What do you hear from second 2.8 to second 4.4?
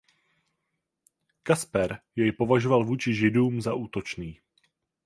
vůči židům za útočný.